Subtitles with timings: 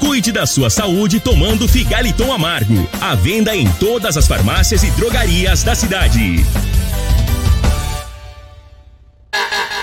[0.00, 2.88] Cuide da sua saúde tomando Figaliton Amargo.
[3.00, 6.44] A venda em todas as farmácias e drogarias da cidade.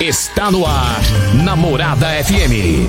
[0.01, 1.01] Está no ar,
[1.43, 2.87] Namorada FM.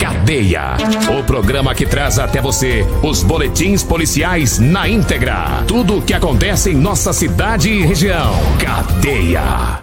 [0.00, 0.76] Cadeia.
[1.18, 5.64] O programa que traz até você os boletins policiais na íntegra.
[5.66, 8.34] Tudo o que acontece em nossa cidade e região.
[8.58, 9.80] Cadeia.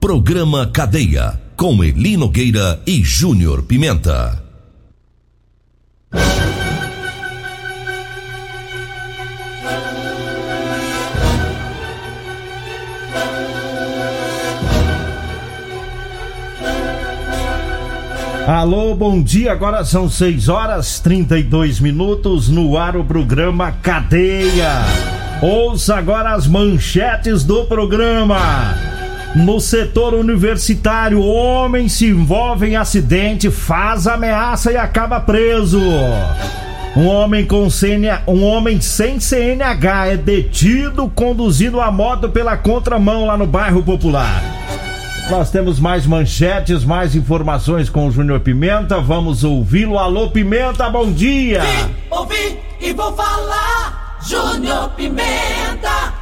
[0.00, 1.40] Programa Cadeia.
[1.56, 4.43] Com Eli Nogueira e Júnior Pimenta.
[18.46, 19.52] Alô, bom dia.
[19.52, 24.82] Agora são 6 horas 32 minutos no ar o programa Cadeia.
[25.40, 28.93] Ouça agora as manchetes do programa.
[29.34, 35.80] No setor universitário, homem se envolve em acidente, faz ameaça e acaba preso.
[36.96, 43.26] Um homem com CNH, um homem sem CNH é detido conduzindo a moto pela contramão
[43.26, 44.40] lá no bairro Popular.
[45.28, 49.00] Nós temos mais manchetes, mais informações com o Júnior Pimenta.
[49.00, 49.98] Vamos ouvi-lo.
[49.98, 51.62] Alô, Pimenta, bom dia!
[51.62, 56.14] Vim, ouvi e vou falar, Júnior Pimenta!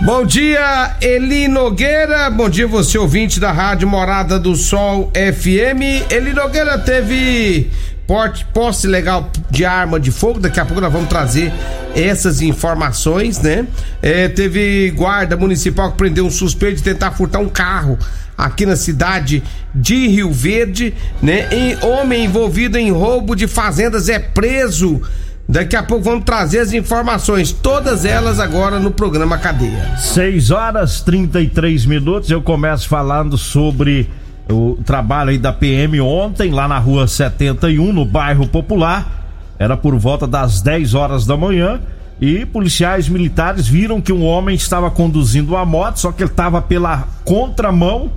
[0.00, 2.30] Bom dia, Eli Nogueira.
[2.30, 6.08] Bom dia, você ouvinte da Rádio Morada do Sol FM.
[6.08, 7.68] Eli Nogueira teve
[8.06, 10.38] porte, posse legal de arma de fogo.
[10.38, 11.52] Daqui a pouco nós vamos trazer
[11.96, 13.66] essas informações, né?
[14.00, 17.98] É, teve guarda municipal que prendeu um suspeito de tentar furtar um carro
[18.36, 19.42] aqui na cidade
[19.74, 21.48] de Rio Verde, né?
[21.52, 25.02] E homem envolvido em roubo de fazendas é preso.
[25.50, 29.96] Daqui a pouco vamos trazer as informações, todas elas agora no programa Cadeia.
[29.96, 32.30] 6 horas 33 minutos.
[32.30, 34.10] Eu começo falando sobre
[34.46, 39.24] o trabalho aí da PM ontem, lá na rua 71, no bairro Popular.
[39.58, 41.80] Era por volta das 10 horas da manhã.
[42.20, 46.60] E policiais militares viram que um homem estava conduzindo uma moto, só que ele estava
[46.60, 48.12] pela contramão.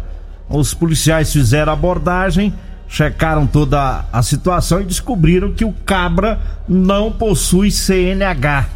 [0.50, 2.54] Os policiais fizeram a abordagem
[2.92, 6.38] checaram toda a situação e descobriram que o cabra
[6.68, 8.68] não possui CNH.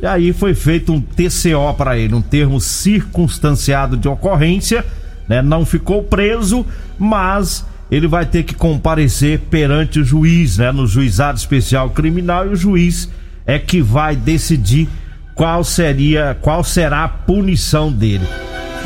[0.00, 4.84] E aí foi feito um TCO para ele, um termo circunstanciado de ocorrência,
[5.28, 5.40] né?
[5.40, 6.66] Não ficou preso,
[6.98, 10.72] mas ele vai ter que comparecer perante o juiz, né?
[10.72, 13.08] No juizado especial criminal e o juiz
[13.46, 14.88] é que vai decidir
[15.32, 18.26] qual seria, qual será a punição dele.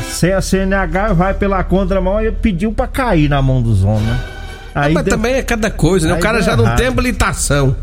[0.03, 4.34] Se a CNH vai pela contramão, ele pediu para cair na mão dos homens, né?
[4.75, 6.13] Aí mas também é cada coisa, né?
[6.15, 6.65] o cara já errado.
[6.65, 7.75] não tem habilitação.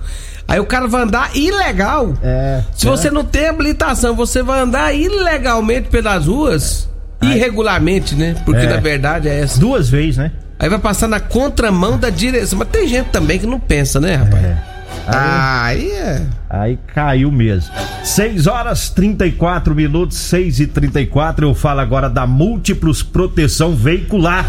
[0.47, 2.13] Aí o cara vai andar ilegal.
[2.23, 2.91] É, Se é.
[2.91, 6.89] você não tem habilitação, você vai andar ilegalmente pelas ruas.
[7.21, 7.37] Aí.
[7.37, 8.37] Irregularmente, né?
[8.45, 8.69] Porque é.
[8.69, 9.59] na verdade é essa.
[9.59, 10.33] Duas vezes, né?
[10.59, 12.59] Aí vai passar na contramão da direção.
[12.59, 14.45] Mas tem gente também que não pensa, né, rapaz?
[14.45, 14.59] É.
[15.07, 16.23] Aí, aí, é.
[16.51, 17.73] Aí caiu mesmo.
[18.05, 24.47] 6 horas 34 minutos, 6 e 34 Eu falo agora da Múltiplos Proteção Veicular.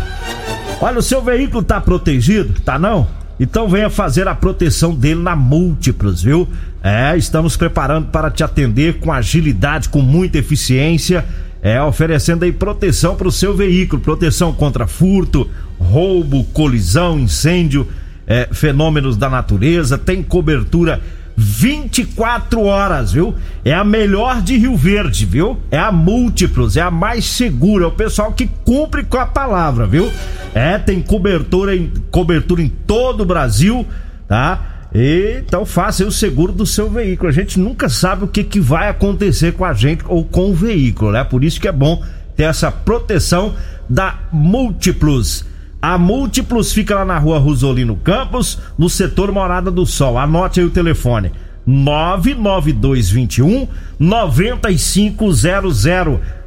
[0.83, 2.59] Olha, o seu veículo tá protegido?
[2.59, 3.07] Tá não?
[3.39, 6.45] Então venha fazer a proteção dele na Múltiplos, viu?
[6.83, 11.23] É, estamos preparando para te atender com agilidade, com muita eficiência,
[11.61, 15.49] é, oferecendo aí proteção para o seu veículo, proteção contra furto,
[15.79, 17.87] roubo, colisão, incêndio,
[18.27, 20.99] é, fenômenos da natureza, tem cobertura
[21.35, 23.35] 24 horas, viu?
[23.65, 25.59] É a melhor de Rio Verde, viu?
[25.71, 29.87] É a Múltiplos, é a mais segura, é o pessoal que cumpre com a palavra,
[29.87, 30.11] viu?
[30.53, 33.85] É, tem cobertura em, cobertura em todo o Brasil,
[34.27, 34.73] tá?
[34.93, 37.29] Então faça o seguro do seu veículo.
[37.29, 40.53] A gente nunca sabe o que, que vai acontecer com a gente ou com o
[40.53, 41.23] veículo, né?
[41.23, 42.03] Por isso que é bom
[42.35, 43.55] ter essa proteção
[43.89, 45.45] da Múltiplos.
[45.83, 50.17] A Múltiplos fica lá na rua Rosolino Campos, no setor Morada do Sol.
[50.17, 51.33] Anote aí o telefone:
[51.67, 53.67] 99221
[53.99, 55.83] 9500.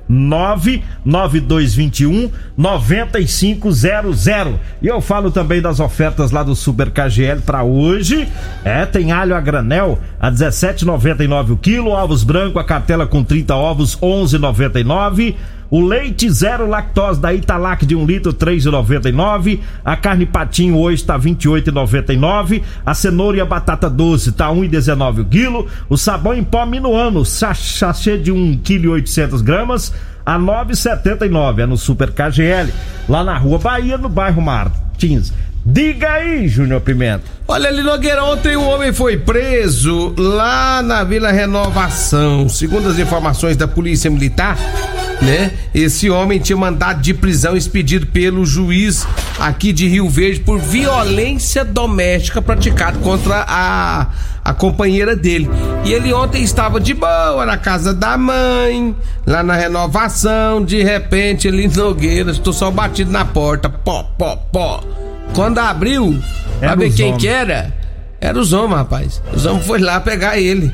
[0.09, 3.85] 99221 9500.
[4.81, 8.27] E eu falo também das ofertas lá do Super KGL para hoje.
[8.65, 13.55] É, tem alho a granel a 17,99 o quilo, ovos branco, a cartela com 30
[13.55, 15.35] ovos 11,99
[15.71, 21.03] o leite zero lactose da Italac de 1 um litro 3,99, a carne patinho hoje
[21.03, 26.45] está 28,99, a cenoura e a batata doce tá 1,19 o quilo, o sabão em
[26.45, 29.93] pó minuano, sachê de 1 kg 800 gramas
[30.27, 32.73] a 9,79 é no Super KGL,
[33.09, 35.33] lá na Rua Bahia, no bairro Martins.
[35.65, 37.25] Diga aí, Júnior Pimenta.
[37.47, 42.49] Olha ali, Nogueira, ontem um homem foi preso lá na Vila Renovação.
[42.49, 44.57] Segundo as informações da Polícia Militar,
[45.21, 45.53] né?
[45.75, 49.07] Esse homem tinha mandado de prisão expedido pelo juiz
[49.39, 54.09] aqui de Rio Verde por violência doméstica praticada contra a,
[54.45, 55.49] a companheira dele.
[55.85, 58.95] E ele ontem estava de boa na casa da mãe,
[59.27, 60.65] lá na renovação.
[60.65, 63.69] De repente, ele Nogueira, estou só batido na porta.
[63.69, 64.85] Pó, pó, pó.
[65.35, 66.19] Quando abriu,
[66.61, 67.23] era ver quem homens.
[67.23, 67.75] que era,
[68.21, 69.23] era os homens, rapaz.
[69.35, 70.73] Os homens foi lá pegar ele,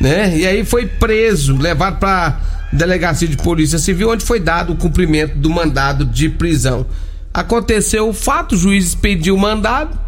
[0.00, 0.36] né?
[0.36, 2.36] E aí foi preso, levado pra
[2.72, 6.86] delegacia de polícia civil, onde foi dado o cumprimento do mandado de prisão.
[7.32, 9.98] Aconteceu o fato, o juiz pediu o mandado,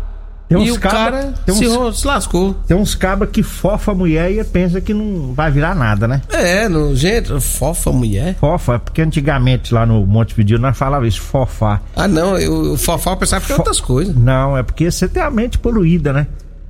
[0.49, 2.55] tem uns e o cara tem uns, se, lascou.
[2.67, 6.21] Tem uns cabras que fofa a mulher e pensa que não vai virar nada, né?
[6.31, 8.35] É, no, gente, fofa a mulher?
[8.35, 11.83] Fofa, porque antigamente lá no Monte Pedido nós falávamos isso, fofar.
[11.97, 13.59] Ah, não, eu, fofar eu pensava que Fo...
[13.59, 14.15] outras coisas.
[14.15, 16.27] Não, é porque você tem a mente poluída, né?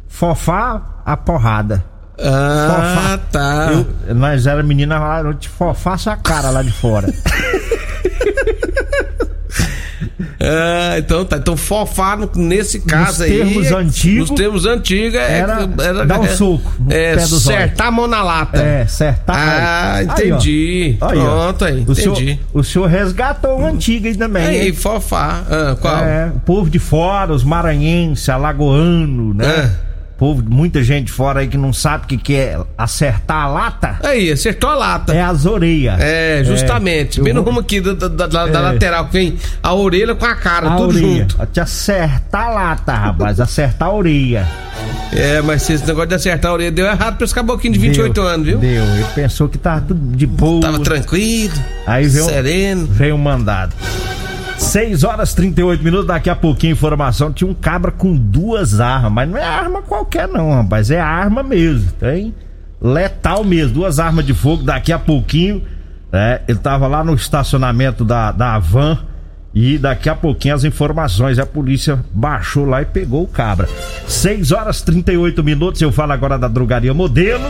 [0.09, 1.85] Fofar a porrada.
[2.19, 3.19] Ah, fofar.
[3.31, 3.85] tá.
[4.07, 7.13] Eu, nós era menina lá, eu te fofar sua cara lá de fora.
[10.41, 11.39] Ah, então tá.
[11.39, 13.39] Então fofar nesse caso nos aí.
[13.39, 16.71] Termos é, antigos, nos termos antigos é, era, dar um soco.
[16.91, 18.61] É, acertar a mão na lata.
[18.61, 19.37] É, acertar.
[19.37, 20.97] Ah, entendi.
[21.01, 21.95] Aí, Pronto aí, o entendi.
[21.95, 24.47] Senhor, o senhor resgatou o antigo aí também.
[24.47, 25.47] Aí, fofar.
[25.51, 26.05] Ah, qual?
[26.05, 29.47] É, o povo de fora, os maranhenses, alagoano, né?
[29.81, 33.47] Ah povo, muita gente fora aí que não sabe o que, que é acertar a
[33.49, 33.99] lata.
[34.03, 35.15] Aí, acertou a lata.
[35.15, 36.01] É as orelhas.
[36.01, 37.21] É, justamente.
[37.21, 38.51] É, Bem no rumo aqui da, da, da, é.
[38.51, 41.27] da, lateral, que vem a orelha com a cara, a tudo orelha.
[41.29, 41.47] junto.
[41.47, 43.41] Te acertar a lata, rapaz.
[43.41, 44.47] acertar a orelha.
[45.13, 48.13] É, mas esse negócio de acertar a orelha deu errado pra esse caboclinho de 28
[48.13, 48.59] deu, anos, viu?
[48.59, 48.85] Deu.
[48.85, 50.61] Ele pensou que tava tudo de boa.
[50.61, 51.55] Tava tranquilo.
[51.87, 52.87] Aí veio, sereno.
[52.87, 53.75] Veio um mandado.
[54.59, 57.33] 6 horas 38 minutos, daqui a pouquinho informação.
[57.33, 60.91] Tinha um cabra com duas armas, mas não é arma qualquer, não, rapaz.
[60.91, 62.35] É arma mesmo, tem?
[62.81, 64.63] Letal mesmo, duas armas de fogo.
[64.63, 65.63] Daqui a pouquinho,
[66.13, 66.41] né?
[66.47, 68.99] Ele tava lá no estacionamento da, da van
[69.55, 71.39] e daqui a pouquinho as informações.
[71.39, 73.69] A polícia baixou lá e pegou o cabra.
[74.07, 75.81] 6 horas 38 minutos.
[75.81, 77.45] Eu falo agora da drogaria modelo.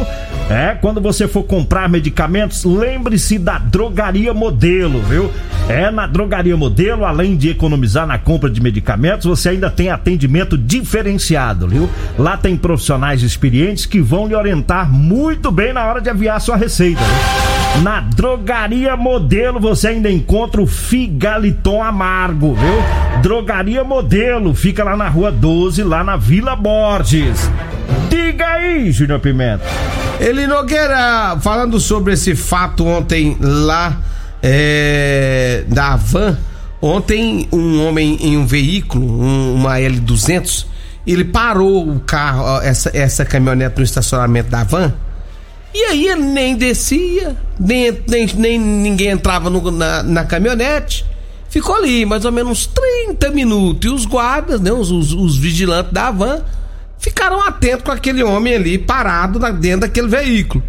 [0.50, 5.30] É, quando você for comprar medicamentos, lembre-se da drogaria modelo, viu?
[5.68, 10.58] É na drogaria modelo, além de economizar na compra de medicamentos, você ainda tem atendimento
[10.58, 11.88] diferenciado, viu?
[12.18, 16.56] Lá tem profissionais experientes que vão lhe orientar muito bem na hora de aviar sua
[16.56, 17.53] receita, viu?
[17.82, 23.20] Na Drogaria Modelo você ainda encontra o Figaliton Amargo, viu?
[23.20, 27.50] Drogaria Modelo, fica lá na Rua 12, lá na Vila Borges.
[28.08, 29.64] Diga aí, Júnior Pimenta.
[30.20, 34.00] Eli Nogueira, falando sobre esse fato ontem lá
[34.42, 36.38] é, da van,
[36.80, 40.66] ontem um homem em um veículo, um, uma L200,
[41.06, 44.94] ele parou o carro, essa, essa caminhonete no estacionamento da van
[45.74, 51.04] e aí ele nem descia, nem, nem, nem ninguém entrava no, na, na, caminhonete.
[51.50, 53.90] Ficou ali mais ou menos 30 minutos.
[53.90, 56.42] E os guardas, né, os, os, os vigilantes da van,
[57.00, 60.62] ficaram atentos com aquele homem ali parado dentro daquele veículo.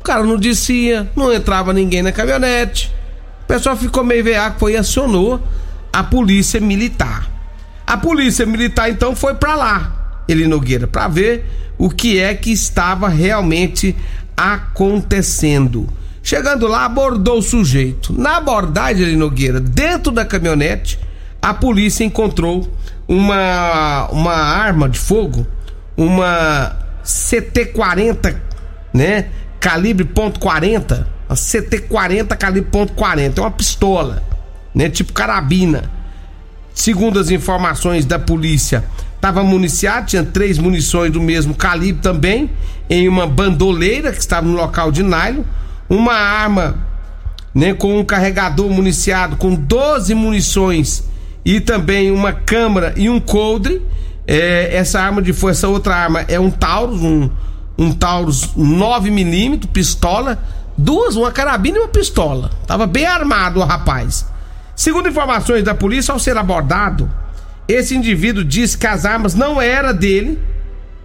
[0.00, 2.90] O cara não descia, não entrava ninguém na caminhonete.
[3.44, 5.40] O pessoal ficou meio veaco, foi e acionou
[5.92, 7.30] a polícia militar.
[7.86, 11.44] A polícia militar então foi para lá, ele Nogueira, para ver
[11.76, 13.94] o que é que estava realmente
[14.36, 15.88] acontecendo.
[16.22, 18.12] Chegando lá, abordou o sujeito.
[18.18, 20.98] Na abordagem ali, Nogueira, dentro da caminhonete,
[21.40, 22.72] a polícia encontrou
[23.08, 25.46] uma, uma arma de fogo,
[25.96, 28.36] uma CT-40,
[28.94, 29.26] né?
[29.58, 34.22] Calibre .40, a CT-40 calibre .40, é uma pistola,
[34.74, 34.88] né?
[34.88, 35.90] Tipo carabina.
[36.74, 38.84] Segundo as informações da polícia,
[39.22, 42.50] estava municiado, tinha três munições do mesmo calibre também,
[42.90, 45.44] em uma bandoleira que estava no local de nylon,
[45.88, 46.74] uma arma
[47.54, 51.04] né, com um carregador municiado com 12 munições
[51.44, 53.80] e também uma câmara e um coldre.
[54.26, 57.30] É, essa arma de força, outra arma é um Taurus, um,
[57.78, 60.42] um Taurus 9mm, pistola,
[60.76, 62.50] duas, uma carabina e uma pistola.
[62.66, 64.26] Tava bem armado o rapaz.
[64.74, 67.08] Segundo informações da polícia, ao ser abordado,
[67.68, 70.38] esse indivíduo disse que as armas não era dele.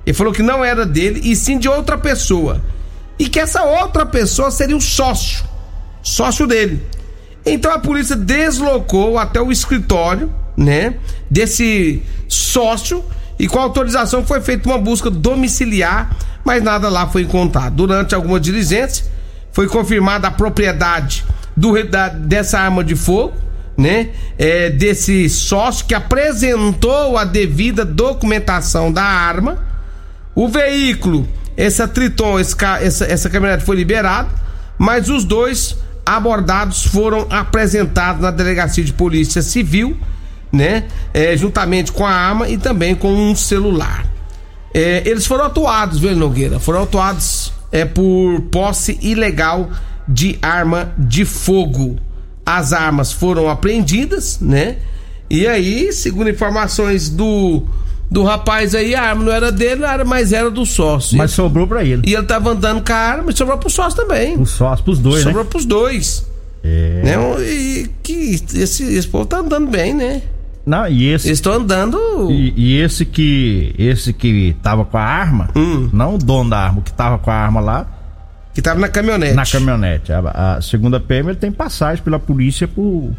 [0.05, 2.61] Ele falou que não era dele e sim de outra pessoa.
[3.19, 5.43] E que essa outra pessoa seria o sócio,
[6.01, 6.81] sócio dele.
[7.45, 10.95] Então a polícia deslocou até o escritório, né,
[11.29, 13.03] desse sócio
[13.39, 17.75] e com autorização foi feita uma busca domiciliar, mas nada lá foi encontrado.
[17.75, 19.09] Durante algumas diligências
[19.51, 21.23] foi confirmada a propriedade
[21.55, 23.33] do, da, dessa arma de fogo,
[23.77, 24.09] né?
[24.37, 29.63] É, desse sócio que apresentou a devida documentação da arma.
[30.33, 34.29] O veículo, essa Triton, esse, essa, essa caminhonete foi liberada,
[34.77, 39.97] mas os dois abordados foram apresentados na delegacia de polícia civil,
[40.51, 40.85] né?
[41.13, 44.05] É, juntamente com a arma e também com um celular.
[44.73, 46.59] É, eles foram atuados, viu, Nogueira?
[46.59, 49.69] Foram atuados é por posse ilegal
[50.07, 51.97] de arma de fogo.
[52.47, 54.77] As armas foram apreendidas, né?
[55.29, 57.63] E aí, segundo informações do
[58.09, 61.17] do rapaz aí, a arma não era dele, não era, mas era do sócio.
[61.17, 62.03] Mas sobrou pra ele.
[62.05, 64.39] E ele tava andando com a arma e sobrou pro sócio também.
[64.39, 65.49] O sócio pros dois, sobrou né?
[65.49, 66.25] pros dois.
[66.63, 67.01] É.
[67.03, 67.43] Né?
[67.43, 68.13] E que
[68.55, 70.21] esse, esse povo tá andando bem, né?
[70.65, 71.29] Não, e esse.
[71.29, 71.99] Estão andando.
[72.31, 73.75] E, e, esse que.
[73.77, 75.89] Esse que tava com a arma, hum.
[75.91, 77.87] não o dono da arma, o que tava com a arma lá.
[78.57, 79.35] Que tava na caminhonete.
[79.35, 80.11] Na caminhonete.
[80.11, 83.15] A, a segunda PM ele tem passagem pela polícia por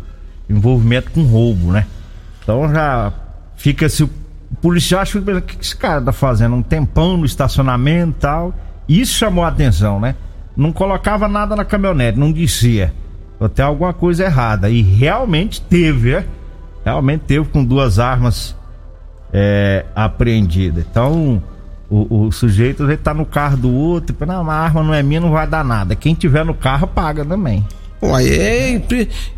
[0.50, 1.86] envolvimento com roubo, né?
[2.42, 3.12] Então já
[3.54, 4.10] fica se o
[4.60, 8.54] policial acha que, que esse cara tá fazendo um tempão no estacionamento e tal.
[8.88, 10.16] Isso chamou a atenção, né?
[10.56, 12.92] Não colocava nada na caminhonete, não dizia.
[13.40, 14.68] Até alguma coisa errada.
[14.68, 16.24] E realmente teve, né?
[16.84, 18.56] realmente teve com duas armas
[19.32, 20.84] é, apreendidas.
[20.90, 21.40] Então,
[21.90, 25.02] o, o sujeito ele tá no carro do outro, tipo, não, a arma não é
[25.02, 25.94] minha, não vai dar nada.
[25.94, 27.66] Quem tiver no carro paga também.
[28.00, 28.80] Uai, é,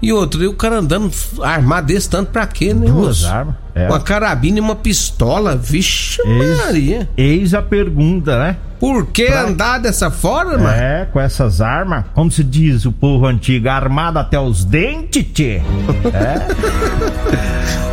[0.02, 1.11] e outro, e o cara andando
[1.42, 2.87] armado desse tanto pra quê, né?
[2.87, 3.54] Duas armas.
[3.75, 3.88] É.
[3.88, 7.09] Uma carabina e uma pistola, vixe eis, Maria.
[7.16, 8.57] Eis a pergunta, né?
[8.78, 9.42] Por que pra...
[9.42, 10.75] andar dessa forma?
[10.75, 15.62] É, com essas armas, como se diz o povo antigo, armado até os dentes, tchê.
[16.12, 17.50] É.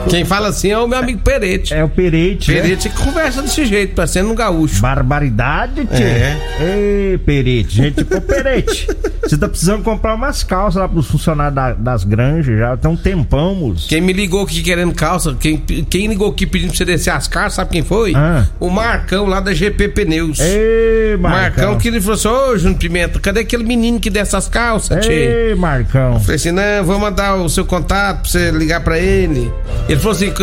[0.10, 1.74] Quem fala assim é o meu amigo Perete.
[1.74, 2.52] É o Perete.
[2.52, 2.62] Né?
[2.62, 2.96] Perete né?
[2.96, 4.82] que conversa desse jeito, parecendo um gaúcho.
[4.82, 6.04] Barbaridade, tchê.
[6.04, 6.38] É.
[6.60, 8.88] Ei, Perete, gente, pô, Perete.
[9.24, 12.96] Você tá precisando comprar umas calças lá pros funcionários da, das granjas, já tem um
[12.96, 13.90] tempão, moço.
[13.90, 17.28] Quem me ligou aqui querendo calça, quem, quem ligou aqui pedindo pra você descer as
[17.28, 18.14] calças, sabe quem foi?
[18.16, 18.46] Ah.
[18.60, 20.40] O Marcão lá da GP Pneus.
[20.40, 21.42] Ei, Marcão.
[21.42, 25.06] Marcão que ele falou assim: Ô, Júnior Pimenta, cadê aquele menino que desce as calças,
[25.06, 25.50] tchê?
[25.50, 26.14] Ei, Marcão.
[26.14, 29.52] Eu falei assim: não, vou mandar o seu contato pra você ligar pra ele.
[29.90, 30.34] Ele falou assim.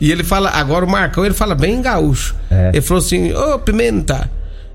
[0.00, 2.34] E ele fala, agora o Marcão, ele fala bem gaúcho.
[2.50, 2.70] É.
[2.70, 4.30] Ele falou assim: Ô, Pimenta,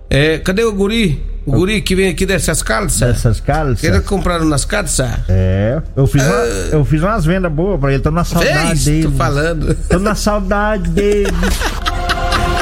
[0.09, 1.24] é, cadê o guri?
[1.45, 3.00] O guri que vem aqui dessas calças.
[3.00, 3.83] Dessas calças.
[3.83, 5.09] Ele compraram nas calças.
[5.27, 5.81] É.
[5.95, 8.03] Eu fiz, uma, uh, eu fiz umas vendas boas pra ele.
[8.03, 9.03] Tô na saudade fez, dele.
[9.03, 9.75] Tô falando.
[9.88, 11.27] Tô na saudade dele.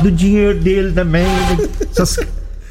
[0.01, 1.27] do dinheiro dele também.
[1.91, 2.17] Essas,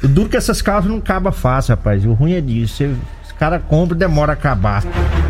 [0.03, 2.03] o duro que essas calças não acabam fácil, rapaz.
[2.05, 2.77] O ruim é disso.
[2.77, 2.85] Você,
[3.25, 4.83] os caras compram e demora a acabar.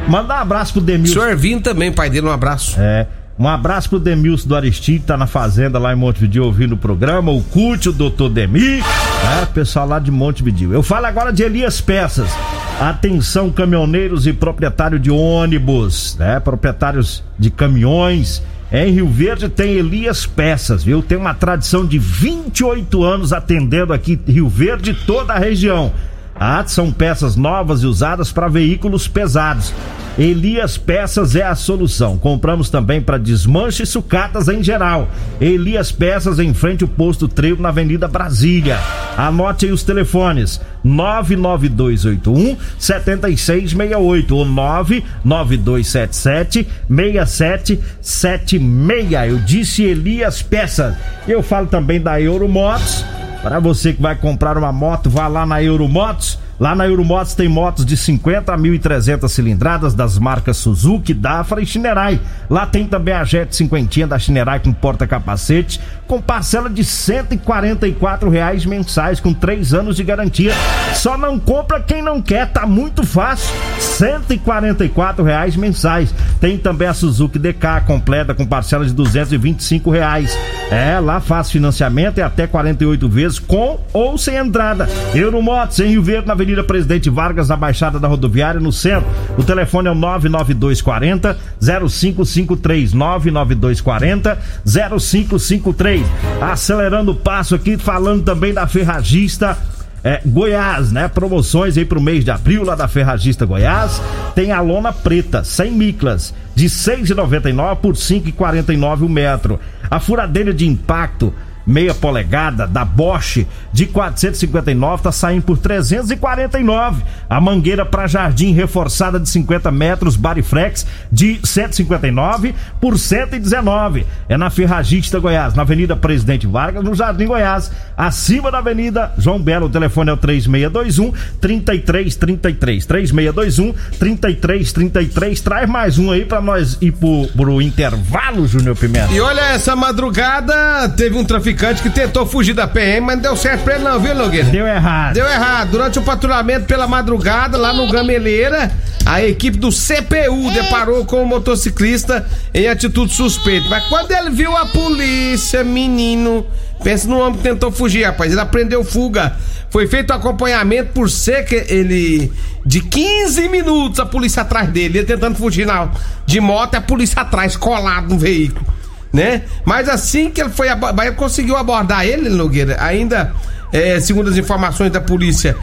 [0.07, 1.19] Manda um abraço pro Demilson.
[1.19, 2.75] O senhor Vinho também, pai dele, um abraço.
[2.79, 3.07] É.
[3.39, 7.31] Um abraço pro Demilson do Aristide, tá na fazenda lá em Montevideo ouvindo o programa.
[7.31, 9.47] O Cute, o doutor Demi, né?
[9.53, 10.73] Pessoal lá de Montevideo.
[10.73, 12.31] Eu falo agora de Elias Peças.
[12.79, 16.39] Atenção, caminhoneiros e proprietário de ônibus, né?
[16.39, 18.41] Proprietários de caminhões.
[18.71, 21.03] Em Rio Verde tem Elias Peças, viu?
[21.03, 25.93] Tem uma tradição de 28 anos atendendo aqui Rio Verde toda a região.
[26.39, 29.73] Ah, são peças novas e usadas para veículos pesados.
[30.17, 32.17] Elias Peças é a solução.
[32.17, 35.07] Compramos também para desmanche e sucatas em geral.
[35.39, 38.79] Elias Peças em frente ao posto Trevo na Avenida Brasília.
[39.15, 49.11] Anote aí os telefones: 99281 7668 ou 99277 6776.
[49.27, 50.95] Eu disse Elias Peças.
[51.27, 53.03] Eu falo também da Euromotos
[53.41, 56.39] para você que vai comprar uma moto, vá lá na Euromotos.
[56.59, 61.65] Lá na Euromotos tem motos de 50 a 1.300 cilindradas das marcas Suzuki, Dafra e
[61.65, 62.19] Shinerai.
[62.49, 68.65] Lá tem também a Jet 50 da Shinerai com porta-capacete, com parcela de 144 reais
[68.65, 70.53] mensais, com 3 anos de garantia.
[70.95, 73.53] Só não compra quem não quer, tá muito fácil.
[73.79, 76.13] 144 reais mensais.
[76.39, 80.37] Tem também a Suzuki DK completa com parcela de 225 reais.
[80.71, 84.89] É, lá faz financiamento e até 48 vezes com ou sem entrada.
[85.13, 89.09] Euromotos em Rio Verde, na Presidente Vargas, na Baixada da Rodoviária, no centro.
[89.37, 96.05] O telefone é o 99240 0553 99240 0553.
[96.41, 99.57] Acelerando o passo aqui, falando também da Ferragista
[100.03, 101.07] é, Goiás, né?
[101.07, 104.01] Promoções aí pro mês de abril lá da Ferragista Goiás.
[104.35, 109.59] Tem a lona preta, 100 miclas, de 6,99 por 5,49 o metro.
[109.89, 111.33] A furadeira de impacto
[111.67, 117.03] meia polegada da Bosch de 459 tá saindo por 349.
[117.29, 124.05] A mangueira para jardim reforçada de 50 metros Bariflex de 159 por 119.
[124.29, 129.39] É na Ferragista Goiás, na Avenida Presidente Vargas, no Jardim Goiás, acima da Avenida João
[129.39, 129.65] Belo.
[129.65, 135.41] O telefone é o 3621 3333 3621 3333.
[135.41, 139.13] Traz mais um aí para nós ir pro, pro intervalo, Júnior Pimenta.
[139.13, 143.35] E olha essa madrugada teve um traficante que tentou fugir da PM, mas não deu
[143.35, 144.49] certo pra ele não, viu, Nogueira?
[144.49, 145.13] Deu errado.
[145.15, 145.71] Deu errado.
[145.71, 148.71] Durante o patrulhamento pela madrugada, lá no Gameleira,
[149.05, 153.67] a equipe do CPU deparou com o motociclista em atitude suspeita.
[153.69, 156.45] Mas quando ele viu a polícia, menino,
[156.83, 158.31] pensa no homem que tentou fugir, rapaz.
[158.31, 159.35] Ele aprendeu fuga.
[159.71, 162.31] Foi feito acompanhamento por cerca ele
[162.63, 165.89] de 15 minutos a polícia atrás dele, ele tentando fugir na,
[166.25, 168.76] de moto e a polícia atrás colado no veículo
[169.11, 169.43] né?
[169.65, 173.33] Mas assim que ele foi, mas conseguiu abordar ele, Nogueira, ainda,
[173.71, 175.55] é, segundo as informações da polícia,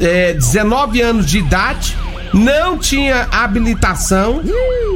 [0.00, 1.96] é, 19 anos de idade,
[2.32, 4.42] não tinha habilitação,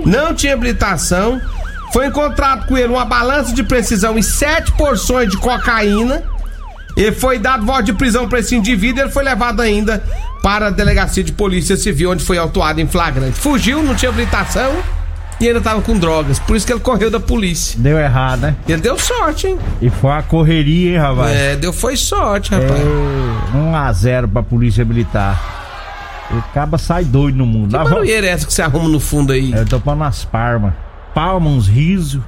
[0.05, 1.41] não tinha habilitação.
[1.93, 6.23] Foi encontrado com ele uma balança de precisão e sete porções de cocaína.
[6.97, 10.03] Ele foi dado voz de prisão para esse indivíduo e ele foi levado ainda
[10.43, 13.39] para a delegacia de polícia civil, onde foi autuado em flagrante.
[13.39, 14.73] Fugiu, não tinha habilitação
[15.41, 16.39] e ainda tava com drogas.
[16.39, 17.79] Por isso que ele correu da polícia.
[17.81, 18.57] Deu errado, né?
[18.69, 19.59] Ele deu sorte, hein?
[19.81, 21.37] E foi uma correria, hein, rapaz?
[21.37, 22.71] É, deu foi sorte, rapaz.
[22.73, 25.53] É, 1 a 0 pra polícia militar.
[26.31, 27.71] O caba sai doido no mundo.
[27.71, 29.53] Que Lá, barulheira é essa que você arruma no fundo aí?
[29.53, 30.73] Eu tô pondo as palmas.
[31.15, 32.23] Palmas, uns risos.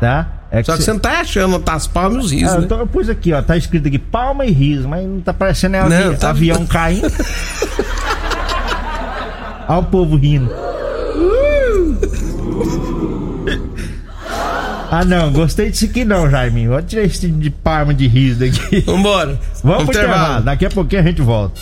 [0.00, 0.28] Tá?
[0.50, 2.52] É Só que, você não tá achando, tá as palmas e os risos.
[2.52, 2.64] É, né?
[2.64, 3.40] então eu pus aqui, ó.
[3.40, 6.66] Tá escrito aqui palma e riso, mas não tá parecendo é Não, avi tá- avião
[6.66, 7.10] caindo.
[9.68, 10.52] Olha o povo rindo.
[14.94, 16.72] Ah não, gostei disso aqui não, Jaiminho.
[16.72, 18.80] Vou tirar esse tipo de palma de riso daqui.
[18.80, 19.40] Vambora.
[19.64, 20.44] Vamos pro intervalo.
[20.44, 21.60] Daqui a pouquinho a gente volta.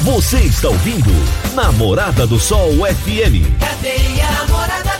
[0.00, 1.10] Você está ouvindo
[1.54, 3.58] Namorada do Sol FM.
[3.58, 4.91] Cadeia Namorada do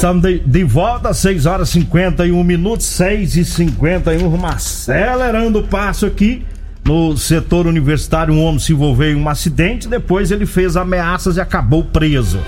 [0.00, 5.62] Estamos de, de volta, 6 horas e 51 minutos, 6 e 51 Vamos acelerando o
[5.62, 6.42] passo aqui.
[6.82, 11.40] No setor universitário, um homem se envolveu em um acidente, depois ele fez ameaças e
[11.42, 12.40] acabou preso.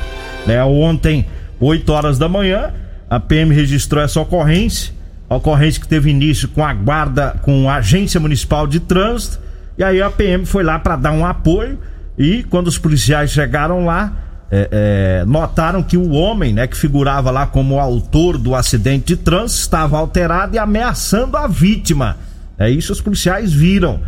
[0.47, 0.65] Né?
[0.65, 1.27] Ontem,
[1.61, 2.73] 8 horas da manhã,
[3.11, 4.95] a PM registrou essa ocorrência.
[5.29, 9.39] Ocorrência que teve início com a guarda, com a Agência Municipal de Trânsito.
[9.77, 11.79] E aí a PM foi lá para dar um apoio.
[12.17, 17.31] E quando os policiais chegaram lá, é, é, notaram que o homem, né, que figurava
[17.31, 22.19] lá como autor do acidente de trânsito, estava alterado e ameaçando a vítima.
[22.59, 23.99] É isso os policiais viram,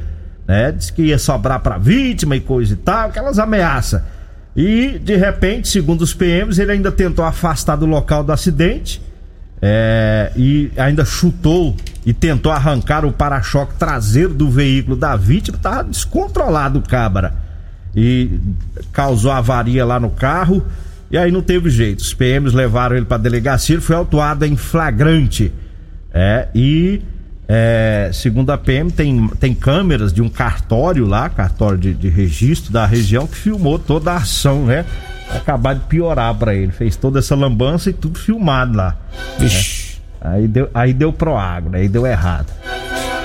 [0.46, 0.70] né?
[0.70, 4.02] Diz que ia sobrar para vítima e coisa e tal, aquelas ameaças.
[4.54, 9.00] E de repente, segundo os PMs, ele ainda tentou afastar do local do acidente.
[9.62, 15.56] é, e ainda chutou e tentou arrancar o para-choque traseiro do veículo da vítima.
[15.56, 17.43] Tava descontrolado o cabra
[17.96, 18.38] e
[18.92, 20.64] causou avaria lá no carro.
[21.10, 22.00] E aí não teve jeito.
[22.00, 25.52] Os PMs levaram ele para delegacia, ele foi autuado em flagrante.
[26.12, 27.02] É, e
[27.46, 32.72] é, segundo a PM, tem, tem câmeras de um cartório lá, cartório de, de registro
[32.72, 34.84] da região, que filmou toda a ação, né?
[35.30, 36.72] Acabar de piorar para ele.
[36.72, 38.96] Fez toda essa lambança e tudo filmado lá.
[39.38, 39.98] Vixe.
[40.20, 42.50] Aí deu, aí deu pro agro, aí deu errado.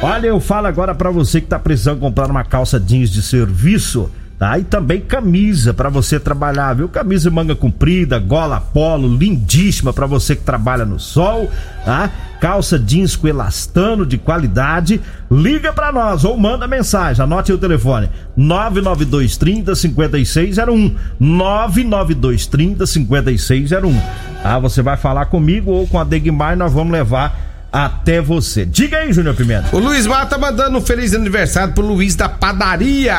[0.02, 4.10] Olha, eu falo agora pra você que tá precisando comprar uma calça jeans de serviço,
[4.40, 4.58] tá?
[4.58, 6.88] E também camisa pra você trabalhar, viu?
[6.88, 11.52] Camisa manga comprida, gola polo, lindíssima pra você que trabalha no sol,
[11.84, 12.10] tá?
[12.40, 15.02] Calça jeans com elastano de qualidade.
[15.30, 17.22] Liga pra nós ou manda mensagem.
[17.22, 20.96] Anote o telefone: 99230 5601.
[21.20, 24.02] 99230 5601.
[24.42, 27.38] Ah, você vai falar comigo ou com a Degmar, nós vamos levar
[27.72, 28.66] até você.
[28.66, 29.76] Diga aí, Júnior Pimenta.
[29.76, 33.18] O Luiz Mar tá mandando um feliz aniversário pro Luiz da Padaria.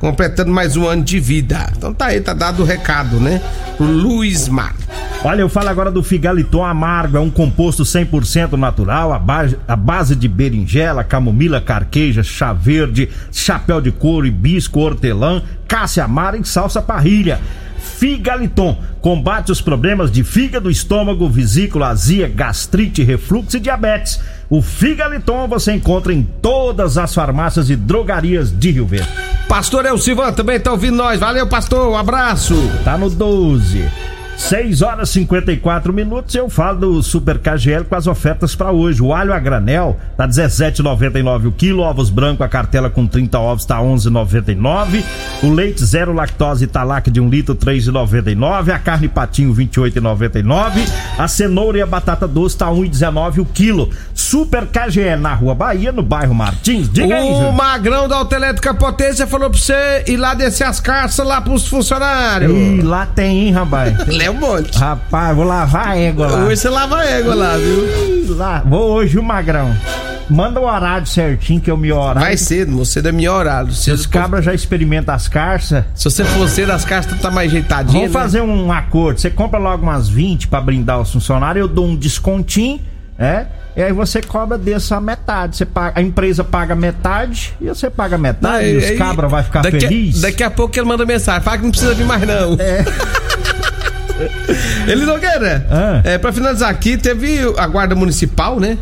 [0.00, 1.70] Completando mais um ano de vida.
[1.76, 3.40] Então tá aí, tá dado o recado, né?
[3.76, 4.74] Pro Luiz Mar.
[5.22, 9.76] Olha, eu falo agora do Figaliton Amargo, é um composto 100% natural, a base, a
[9.76, 16.44] base de berinjela, camomila, carqueja, chá verde, chapéu de couro, hibisco, hortelã, cássia amara e
[16.46, 17.38] salsa parrilha.
[17.76, 24.18] Figaliton combate os problemas de fígado, estômago, vesícula, azia, gastrite, refluxo e diabetes.
[24.50, 29.08] O Figaliton você encontra em todas as farmácias e drogarias de Rio Verde.
[29.48, 31.20] Pastor Elcivan também tá ouvindo nós.
[31.20, 31.88] Valeu, pastor.
[31.88, 32.56] Um abraço.
[32.84, 33.88] Tá no 12.
[34.40, 36.34] 6 horas e 54 minutos.
[36.34, 39.02] Eu falo do Super KGL com as ofertas para hoje.
[39.02, 41.82] O alho a granel tá 17,99 o quilo.
[41.82, 45.04] Ovos branco a cartela com 30 ovos tá 11,99.
[45.42, 48.70] O leite zero lactose Italac de 1 um litro 3,99.
[48.70, 50.88] A carne patinho 28,99.
[51.18, 53.90] A cenoura e a batata doce tá 1,19 o quilo.
[54.14, 56.88] Super KGL na Rua Bahia, no bairro Martins.
[56.90, 57.28] Diga aí.
[57.28, 61.68] O Magrão da Autoelétrica Potência falou pra você ir lá descer as carças lá pros
[61.68, 62.50] funcionários.
[62.50, 63.94] E lá tem, hein, rapaz?
[64.30, 64.78] um monte.
[64.78, 66.44] Rapaz, vou lavar a égua lá.
[66.44, 68.36] Hoje você lava a égua lá, viu?
[68.36, 69.74] Lá, vou hoje, o Magrão.
[70.30, 72.20] Manda o horário certinho que eu me horário.
[72.20, 73.72] Vai cedo, você é meu horário.
[73.72, 75.84] Se os cabras já experimentam as carças.
[75.92, 78.12] Se você for cedo, as carças tá mais ajeitadinhas.
[78.12, 78.20] Vamos né?
[78.20, 79.20] fazer um acordo.
[79.20, 82.80] Você compra logo umas 20 para brindar os funcionários, eu dou um descontinho,
[83.18, 83.46] é?
[83.76, 85.56] E aí você cobra dessa metade.
[85.56, 88.64] Você paga, a empresa paga metade e você paga metade.
[88.64, 90.20] Não, e os cabras vai ficar daqui, feliz.
[90.20, 91.42] Daqui a pouco ele manda mensagem.
[91.42, 92.54] Fala que não precisa vir mais, não.
[92.54, 92.84] É.
[94.86, 96.00] Ele Nogueira, ah.
[96.04, 98.78] é, pra finalizar aqui, teve a guarda municipal, né?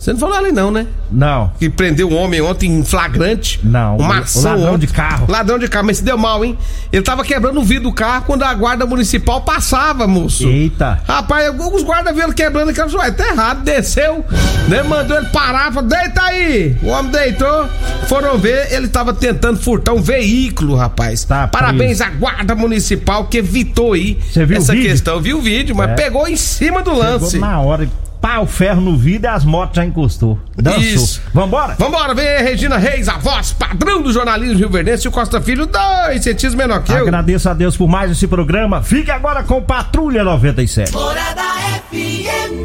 [0.00, 0.86] Você não falou ali não, né?
[1.12, 1.52] Não.
[1.58, 3.60] Que prendeu um homem ontem em flagrante.
[3.62, 3.98] Não.
[3.98, 4.86] Uma ação ladrão ontem.
[4.86, 5.26] de carro.
[5.28, 6.56] Ladrão de carro, mas se deu mal, hein?
[6.90, 10.48] Ele tava quebrando o vidro do carro quando a guarda municipal passava, moço.
[10.48, 11.02] Eita.
[11.06, 14.24] Rapaz, os guardas viram quebrando aquilo, vai, tá errado, desceu,
[14.68, 14.82] né?
[14.82, 16.78] Mandou ele parar, falou, deita aí.
[16.82, 17.68] O homem deitou,
[18.06, 21.24] foram ver, ele tava tentando furtar um veículo, rapaz.
[21.24, 22.04] Tá Parabéns preso.
[22.04, 24.18] à guarda municipal que evitou aí
[24.56, 25.20] essa questão.
[25.20, 25.94] Viu o vídeo, mas é.
[25.94, 27.32] pegou em cima do lance.
[27.32, 27.86] Pegou na hora
[28.20, 30.38] pá, o ferro no vidro e as motos já encostou.
[30.56, 30.80] Dançou.
[30.80, 31.22] Isso.
[31.32, 31.74] Vambora?
[31.78, 35.40] Vambora, vem aí, Regina Reis, a voz padrão do jornalismo Rio Verdense e o Costa
[35.40, 36.98] Filho, dois centímetros menor que eu.
[36.98, 38.82] Agradeço a Deus por mais esse programa.
[38.82, 40.92] Fique agora com Patrulha 97.
[40.92, 41.42] Morada
[41.90, 42.60] FM.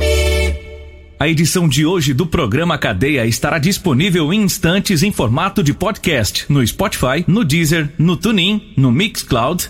[1.17, 6.45] A edição de hoje do programa Cadeia estará disponível em instantes em formato de podcast
[6.49, 9.69] no Spotify, no Deezer, no TuneIn, no Mixcloud